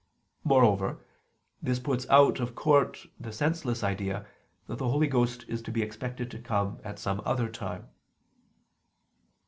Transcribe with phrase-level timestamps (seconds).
[0.43, 1.05] Moreover,
[1.61, 4.25] this puts out of court the senseless idea
[4.65, 7.87] that the Holy Ghost is to be expected to come at some other time.